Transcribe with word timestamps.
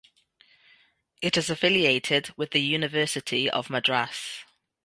It 1.21 1.37
is 1.37 1.51
affiliated 1.51 2.33
with 2.35 2.49
the 2.53 2.61
University 2.63 3.47
of 3.47 3.69
Madras. 3.69 4.39